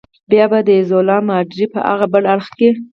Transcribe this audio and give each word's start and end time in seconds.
بیا 0.31 0.45
به 0.51 0.59
د 0.63 0.69
ایزولا 0.77 1.17
ماډرې 1.27 1.65
په 1.73 1.79
هاغه 1.85 2.05
بل 2.13 2.23
اړخ 2.33 2.47
کې. 2.57 2.69